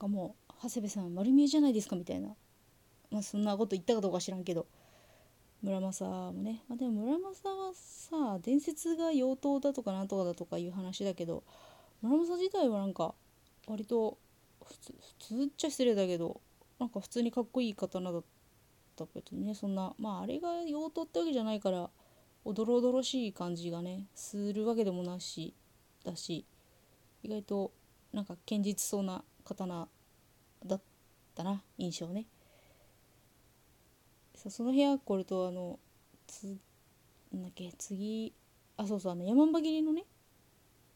[0.00, 2.34] かもう長谷部さん丸見えじゃないですかみたいな。
[3.10, 4.66] まあそんなこと言ったかどうか知らんけど。
[5.62, 11.44] 村正もね、まあ、でも村正はさ伝説が妖刀だとかなんとかだとかいう話だけど。
[12.02, 13.14] 村正自体はなんか
[13.68, 14.16] 割と
[14.64, 16.40] 普通普通っちゃ失礼だけど。
[16.78, 18.24] なんか普通にかっこいい刀だっ
[18.96, 19.54] たけどね。
[19.54, 21.90] そんなまああれが妖刀ってわけじゃないから。
[22.42, 25.52] おどろおどろしい感じがねするわけでもなし
[26.04, 26.46] だし。
[27.22, 27.70] 意外と
[28.14, 29.22] なんか堅実そうな
[29.54, 29.88] 刀
[30.64, 30.80] だっ
[31.34, 32.26] たな印象ね。
[34.34, 35.78] さその部屋これとあの
[36.26, 36.56] つ
[37.32, 38.32] なんだっけ次
[38.76, 40.04] あそうそうあの山んば切りのね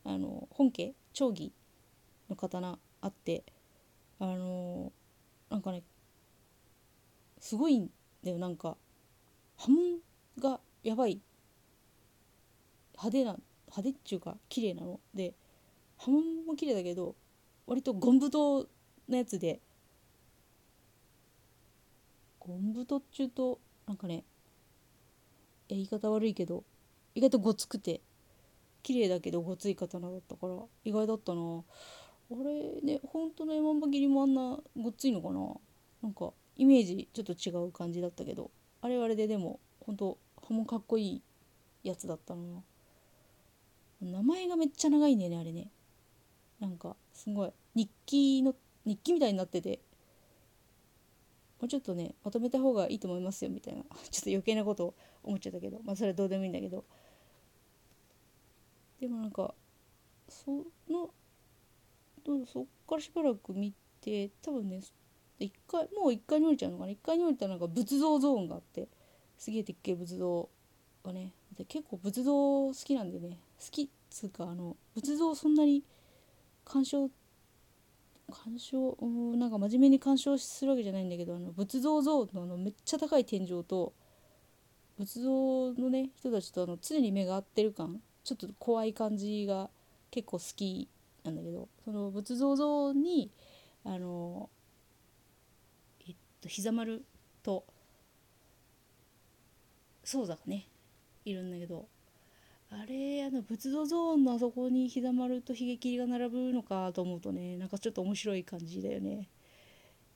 [0.05, 1.52] あの本家長義
[2.30, 3.45] の刀あって
[4.19, 4.93] あの
[5.51, 5.82] なんかね
[7.41, 7.91] すごいん
[8.23, 8.77] だよなんか。
[9.57, 9.98] 波紋
[10.41, 11.21] がやばい。
[12.95, 15.01] 派手な派手っちゅうか綺麗なの。
[15.12, 15.34] で
[15.98, 17.15] 波紋も綺麗だけど
[17.66, 18.68] 割とゴンブト
[19.09, 19.60] のやつで。
[22.46, 24.23] ゴンブトっちゅうとなんかね
[25.68, 26.62] 言い方悪いけど
[27.15, 28.02] 意外とごつくて
[28.82, 31.40] 綺麗だけどごつい刀だったから意外だったな。
[31.40, 35.40] あれね本当の山場切りもあんなごっついのかな。
[36.02, 38.51] なんかイメージちょっと違う感じだったけど
[38.82, 41.23] あれはあれででも本当葉もかっこいい
[41.82, 42.43] やつだったな
[44.02, 45.71] 名前がめっちゃ長いんだよねあれね。
[46.66, 49.80] なんかすごい日記の日記みたいになってて
[51.60, 56.84] もうちょっとねまとめた方がいいと思いますよみたいな ちょっと余計なことを思っちゃったけどまあそれはどうでもいいんだけど。
[59.01, 59.54] でもなんか
[60.29, 61.10] その
[62.46, 64.81] そっからしばらく見て多分ね
[65.38, 68.88] 一回もう1階に降りちゃうのかな？1階に降りたらなんか仏像ゾーンがあって
[69.37, 70.49] すげえでっけえ仏像
[71.04, 75.82] がねで結構仏像好きなんでね好きっつうかあの仏像そんなに
[76.65, 77.10] 鑑賞
[78.31, 78.97] 鑑賞
[79.37, 83.93] なんか真面目に鑑賞するわけじゃないんだけどあの仏像ゾーンのあのめっちゃ高い天井と
[84.99, 89.69] 仏像のね人たちとあの常に目が合ってる感ちょっと怖い感じが
[90.11, 90.89] 結構好き
[91.25, 93.31] なんだけどその仏像像に
[93.84, 94.49] あの
[96.06, 97.05] えっと膝丸
[97.43, 97.65] と
[100.05, 100.66] 宗座がね
[101.25, 101.89] いるんだけど
[102.81, 109.29] あれあの仏像ゾーンのあそこに膝丸と髭切りが並ぶのかと思うとねなんかちょっと面白い感じだよね。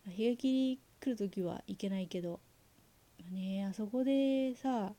[0.06, 2.40] 髭切り来る時はいけないけど、
[3.20, 4.92] まあ、ねあそこでさ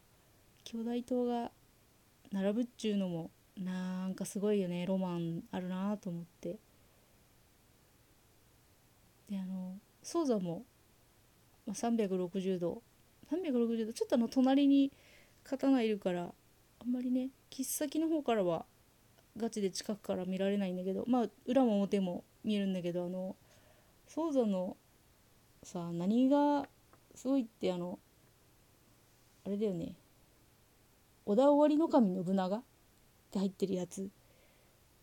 [0.63, 1.51] 兄弟塔が
[2.31, 4.85] 並ぶっちゅうのもなんかすごいよね。
[4.85, 6.57] ロマンあるなと思って。
[9.29, 10.63] であの宗座も、
[11.67, 12.81] まあ、360度。
[13.31, 13.93] 360度。
[13.93, 14.91] ちょっとあの隣に
[15.43, 16.31] 刀いるから
[16.81, 18.65] あんまりね切っ先の方からは
[19.37, 23.35] ガチで近くから見られないんだけどまあ裏も表も見えるんだけどあの
[24.07, 24.77] 宗座の
[25.63, 26.67] さ何が
[27.15, 27.99] すごいってあの
[29.45, 29.95] あれだよね。
[31.25, 32.61] 織田尾張の神信長っ
[33.31, 34.09] て入ってるやつ。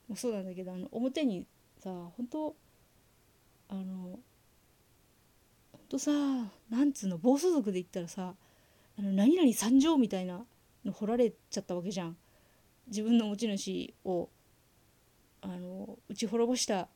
[0.09, 1.47] もそうなんだけどあの表に
[1.79, 2.55] さ本当
[3.69, 4.19] あの
[5.73, 6.13] ほんとさ
[6.71, 8.35] なんつうの暴走族で言ったらさ
[8.99, 10.45] あの何々参上みたいな
[10.87, 12.17] の掘られちゃったわけじゃん。
[12.87, 14.29] 自分の持ち主を
[15.43, 16.89] あの打ち滅ぼした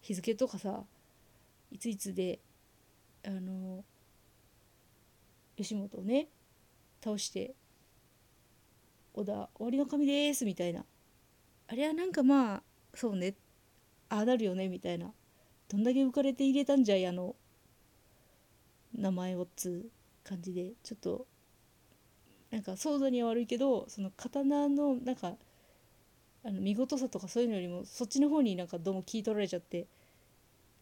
[0.00, 0.82] 日付とかさ
[1.70, 2.40] いついつで
[3.24, 3.84] あの
[5.56, 6.28] 吉本をね
[7.02, 7.54] 倒して
[9.14, 10.84] 織田終わりの神ですみたいな
[11.68, 12.62] あれはなんかまあ
[12.94, 13.34] そうね
[14.08, 15.12] ああなるよねみたいな
[15.68, 17.36] どんだけ浮かれて入れたんじゃいあの
[18.96, 19.90] 名前をっつう
[20.28, 21.26] 感じでちょっと
[22.50, 25.34] なんか想像には悪いけどその刀のなんか
[26.44, 29.86] あの見事さとかそういうのよりもそっちの方になんかどうも聞い取られちゃって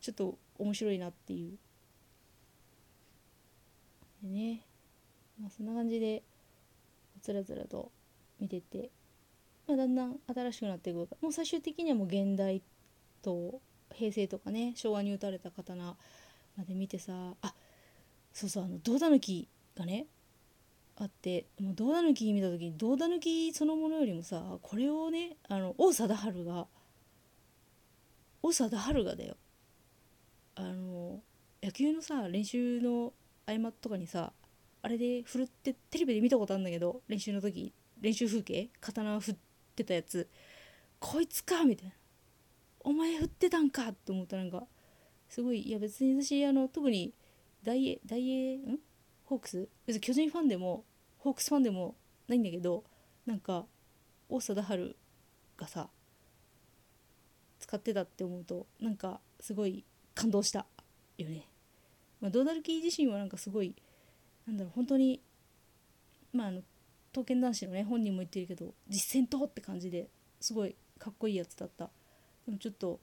[0.01, 1.59] ちょっと面白いなっていう。
[4.23, 4.63] でね
[5.41, 6.23] まあそんな感じで
[7.23, 7.91] つらつらと
[8.41, 8.91] 見てて、
[9.67, 12.63] まあ、だんだん新しくなっていくもう最終的にはもう現代
[13.23, 13.61] と
[13.93, 15.97] 平成とかね昭和に打たれた刀
[16.57, 17.55] まで見てさあ
[18.33, 20.07] そうそうあの胴抜きがね
[21.01, 26.67] あってもう胴だ抜き見た時に胴だ抜きそのものよりもさこれをねあの王貞治が
[28.43, 29.37] 王貞治がだよ。
[30.57, 31.21] あの
[31.63, 33.13] 野球のさ練習の
[33.47, 34.33] 合間とかにさ
[34.83, 39.37] あれで振るってテレビで見たことあるんだけど練習の時練習風景刀振っ
[39.77, 40.29] てたやつ
[40.99, 41.95] こいつかみたいな。
[42.81, 44.67] お前振ってたんかって思ったなんか
[45.29, 47.13] すごいいや別に私あの特に
[47.63, 48.79] 大英大英ん？
[49.25, 49.69] ホークス？
[49.87, 50.85] 別に巨人ファンでも
[51.19, 51.97] ホークスファンでも
[52.29, 52.85] ないんだけど
[53.27, 53.67] なんか
[54.29, 54.97] 王貞治
[55.57, 55.89] がさ
[57.59, 59.85] 使ってたって思うとなんかすごい
[60.15, 60.67] 感動した
[61.17, 61.47] よね。
[62.21, 63.75] まあ、ドーダルキー自身はなんかすごい
[64.47, 65.21] なんだろう本当に
[66.33, 66.63] まああの
[67.13, 70.09] 刀剣男子のね本人も言ってるけど実践とって感じで
[70.41, 71.91] すごいかっこいいやつだった。
[72.47, 73.01] でもちょっと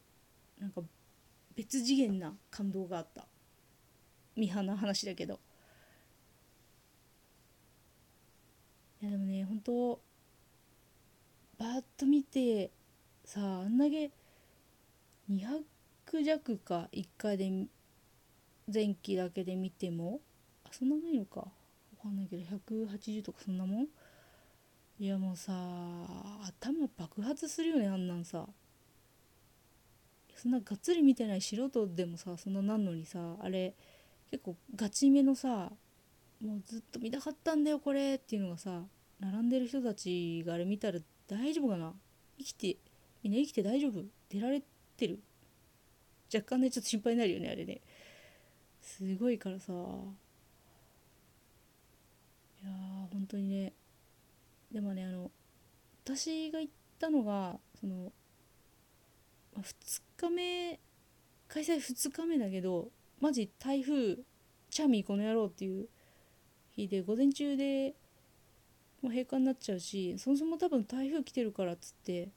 [0.59, 0.81] なんか
[1.55, 3.27] 別次元な感動があった。
[4.35, 5.39] ミハな話だけど。
[9.01, 9.99] いやでもね本当
[11.57, 12.71] バーッと見て
[13.23, 14.11] さああんだけ
[15.29, 15.63] 200
[16.23, 17.51] 弱か1回で
[18.71, 20.21] 前期だけで見ても
[20.63, 21.47] あそんなないのか。
[22.03, 23.87] 分かんないけど180とかそんなもん？
[24.99, 25.51] いやもうさ
[26.59, 28.47] 頭爆発するよねあんなんさ。
[30.35, 33.73] そんながっつり見てない素人でもさそんななんのにさあれ
[34.29, 35.71] 結構ガチめのさ
[36.41, 38.81] もうずっと見たかったんだよこれっていうのがさ
[39.19, 41.93] 並んでる人たちがあれ見たら大丈夫かな？
[42.37, 42.77] 生きて
[43.23, 44.03] みんな生きて大丈夫？
[44.29, 44.61] 出られ
[44.97, 45.19] てる？
[46.33, 47.81] 若干ねちょっと心配になるよねあれね。
[48.81, 49.71] すごいからさ。
[49.71, 49.75] い
[52.65, 53.73] やー本当にね。
[54.71, 55.31] でもねあの
[56.03, 58.11] 私が行ったのがその
[59.57, 60.79] 2日目
[61.47, 62.89] 開催2日目だけど
[63.21, 64.17] マジ台風
[64.69, 65.87] チャミーこの野郎っていう
[66.75, 67.95] 日で午前中で
[69.01, 72.29] もう閉館になっちゃうしそもそも多分台風来てるからっつって、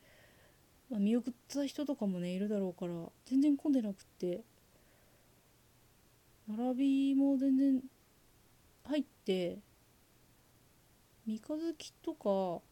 [0.90, 2.93] まあ、見送った人とかもねいるだろうから
[3.26, 4.43] 全然混んでなくって
[6.49, 7.82] 並びも全然
[8.85, 9.58] 入って
[11.26, 12.62] 三日月とか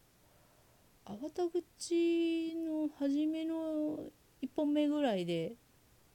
[1.05, 3.99] 粟田口の初めの
[4.41, 5.53] 1本目ぐらいで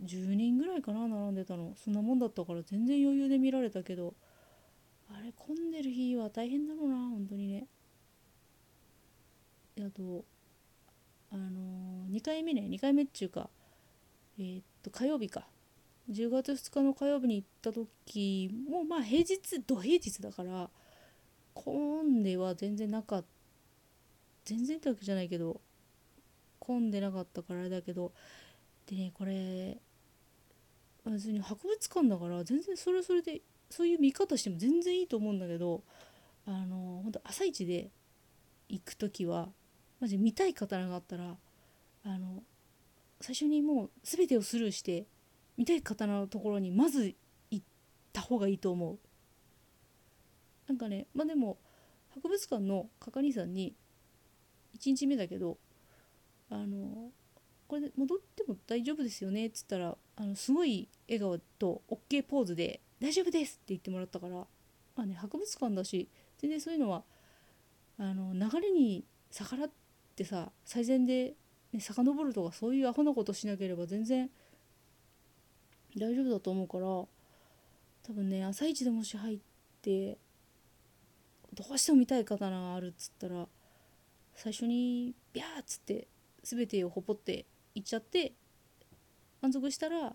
[0.05, 1.73] 10人ぐらいかな並んでたの。
[1.77, 4.15] そんなもんだったから全然余裕で見られたけど
[5.15, 7.67] あれ混んでる日は大変だろうな本当にね。
[9.77, 10.25] であと
[11.31, 13.49] あのー、2回目ね2回目っちゅうか
[14.39, 15.47] えー、っと火曜日か。
[16.11, 20.69] 10月2日の火曜日に行った時もまあ平日土平日だから
[21.55, 23.29] 混んでは全然なかった。
[24.45, 25.61] 全然ってわけじゃないけど
[26.59, 28.13] 混んでなかったからあれだけど。
[28.87, 29.79] でねこれ
[31.07, 33.41] 別に博物館だから全然それはそれで
[33.73, 35.83] そういう見方しても全然いいと思うんだけど
[36.47, 37.91] あの本当朝一で
[38.69, 39.49] 行く時は
[39.99, 41.37] マジ見たい刀があったら
[42.05, 42.43] あの
[43.23, 45.07] 最初にもう全てをスルーして
[45.57, 47.15] 見たい刀のところにまず
[47.51, 47.65] 行っ
[48.13, 48.99] た方がいいと思う。
[50.69, 51.59] なんかねまあでも
[52.15, 53.75] 博物館の係さんに
[54.79, 55.57] 1日目だけど
[56.51, 57.11] あの
[57.69, 64.47] これで戻っても大丈夫ですよねっつったらあのすごい笑顔と OK ポーズで「大丈夫です」って言ってもらったからま
[64.99, 66.09] あね博物館だし
[66.39, 67.03] 全然そういうのは
[67.99, 69.71] あの流れに逆らっ
[70.15, 71.35] てさ最善で、
[71.73, 74.31] ね、遡るとかそういうアホなことしなければ全然
[75.97, 77.09] 大丈夫だと思うから多
[78.15, 79.39] 分ね朝一でもし入っ
[79.83, 80.19] て
[81.55, 83.49] どうしても見たい刀があるっつったら
[84.35, 86.07] 最初にビャーっつって
[86.45, 88.33] 全てをほぽっていっちゃって
[89.41, 90.15] 満足したら、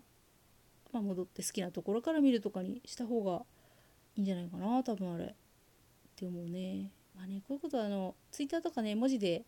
[0.92, 3.44] まあ、戻って好きなところから見るとかにした方が
[4.16, 5.24] いいんじゃないかな多分あれ。
[5.24, 5.28] っ
[6.16, 6.90] て思うね。
[7.16, 9.44] まあねこういうことはあのツイッターとかね文字で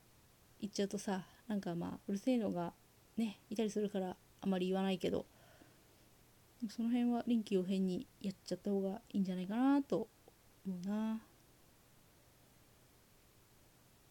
[0.60, 2.72] 言っちゃうとさなんかまあうるせえのが
[3.16, 5.26] ねいたりするからあまり言わないけど
[6.68, 10.08] その辺は臨機応変にやっちゃった方がいいんじゃないかなと
[10.66, 11.20] 思うな。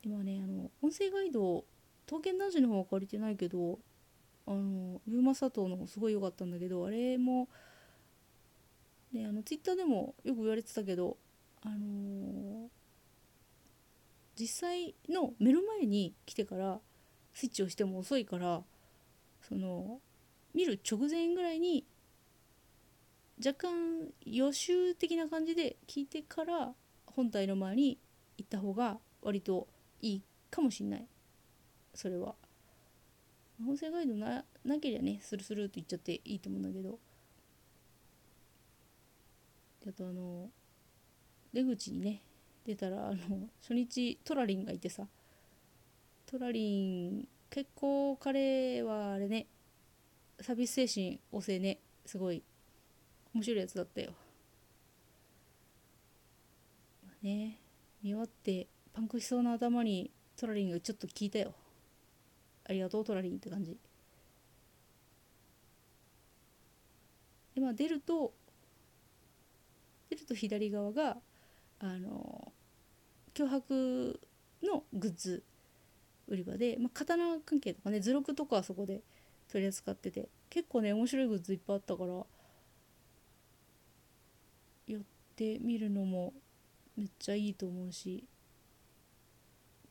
[0.01, 1.63] 今ねあの音声ガイド
[2.05, 3.79] 刀剣男子の方は借りてないけど
[4.49, 7.47] あのユーマ佐藤の方すごい良かったんだけどあれも
[9.13, 11.17] ねあのツイッターでもよく言われてたけど
[11.61, 12.67] あのー、
[14.35, 16.79] 実際の目の前に来てから
[17.35, 18.63] スイッチをしても遅いから
[19.47, 19.99] その
[20.55, 21.85] 見る直前ぐらいに
[23.45, 26.71] 若干予習的な感じで聞いてから
[27.05, 27.99] 本体の前に
[28.37, 29.67] 行った方が割と
[30.01, 31.05] いいかもしんない。
[31.93, 32.35] それは。
[33.67, 36.97] 音声ガイドななけりゃねスルスルって言っちゃっていいと思うんだけど
[39.87, 40.49] あとあの
[41.53, 42.21] 出口にね
[42.65, 45.07] 出たらあの初日トラリンがいてさ
[46.25, 49.47] トラリン結構彼はあれね
[50.39, 52.43] サービス精神旺盛ねすごい
[53.33, 54.11] 面白いやつだったよ。
[57.21, 57.59] ね
[58.01, 61.53] 見終わってパンクしそうな頭にトラリンがちょっと聞いたよ。
[62.69, 63.75] ありがとうトラリンって感じ。
[67.55, 68.31] でまあ出ると
[70.09, 71.17] 出ると左側が
[71.79, 72.51] あの
[73.33, 74.19] 脅迫
[74.61, 75.43] のグッズ
[76.27, 79.01] 売り場で、まあ、刀関係とかね図録とかそこで
[79.51, 82.23] 取り扱ってて結構ね面白いグッズいっぱいあったから
[84.87, 85.01] 寄っ
[85.35, 86.33] てみるのも
[86.95, 88.23] めっちゃいいと思うし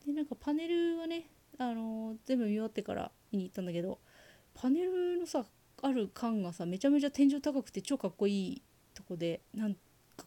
[0.05, 1.25] でなんかパネルはね
[1.59, 3.99] あのー全部見終わってから見に行ったんだけど
[4.55, 5.45] パネルのさ
[5.81, 8.61] ある缶がさめちゃめちゃ天井高くて超かっこいい
[8.93, 9.79] とこでなんか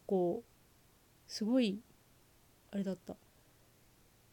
[0.05, 1.79] こうすごい
[2.71, 3.15] あれだった。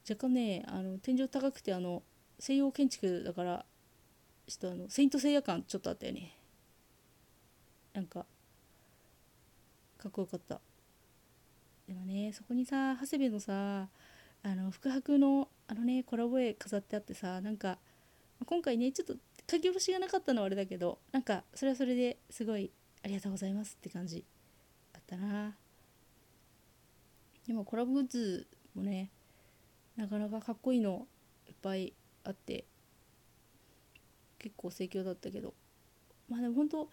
[0.09, 2.03] 若干ねあの天井高くてあの
[2.39, 3.65] 西洋建築だから
[4.47, 6.37] ちょっとあのセイントセイヤ感ちょっとあったよね。
[7.93, 8.25] なんか
[9.99, 10.61] かっこよかった。
[11.87, 13.89] でもねそこにさ長谷部のさ
[14.43, 17.79] あの福伯のあのねコラボ絵飾ってあってさなんか
[18.47, 19.15] 今回ねちょっと
[19.51, 22.71] 書き星がなかったのはあれだけどなんかそれはそれですごい
[23.05, 24.25] ありがとうございますって感じ。
[24.95, 25.57] あったな。
[27.47, 29.11] でもコラボグッズもね
[29.97, 31.07] なかなかかっこいいの
[31.49, 31.95] いっぱい
[32.25, 32.65] あって
[34.39, 35.55] 結構盛況だったけど。
[36.29, 36.89] まあでも本当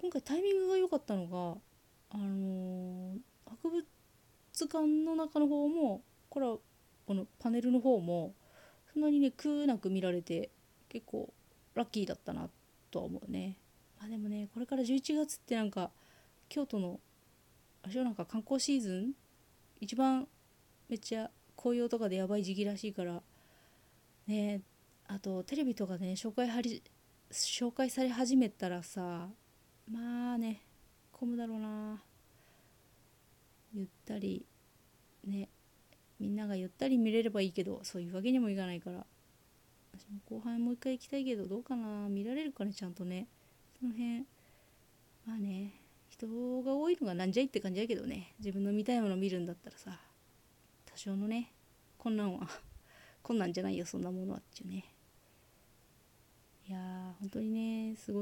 [0.00, 1.56] 今回タイミングが良かったのが
[2.10, 3.18] あのー
[3.62, 3.84] 博物
[4.58, 6.56] 館の中の方もコラ
[7.06, 8.34] このパネルの方も
[8.92, 10.50] そんなにね苦なく見られて
[10.88, 11.32] 結構
[11.74, 12.48] ラッキーだったな
[12.90, 13.56] とは思うね。
[13.98, 15.90] まあでもねこれから11月ってなんか
[16.48, 17.00] 京都の
[17.82, 19.12] あれなんか観光シーズン
[19.80, 20.28] 一番
[20.88, 23.22] めっちゃ紅葉とかでやばい時期らしいから
[24.26, 24.60] ね
[25.08, 26.82] あとテレビとかでね紹介はり
[27.30, 29.28] 紹介され始めたらさ
[29.90, 30.62] まあね
[31.12, 32.02] 混むだろうな。
[33.72, 34.44] ゆったり
[35.24, 35.48] ね。
[36.22, 39.04] みんながゆったり見れればいいけどそういうわけにもいかないから。
[39.92, 42.08] 私も後半もう一回行きたいけどどうかな。
[42.08, 43.26] 見られるかねちゃんとね。
[43.80, 44.20] その辺。
[45.26, 45.72] まあね。
[46.08, 46.26] 人
[46.62, 48.34] が多いのがなんじゃいって感じやけどね。
[48.38, 49.98] 自分の見たいもの見るんだったらさ。
[50.86, 51.50] 多少のね。
[51.98, 52.48] 困難は。
[53.22, 54.84] 困難じゃないよそんなものはっていうね。
[56.68, 58.10] いやー本当にねすごい。